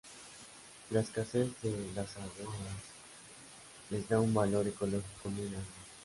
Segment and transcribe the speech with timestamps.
[0.89, 2.81] La escasez de las aguadas,
[3.91, 5.67] les da un valor ecológico muy grande.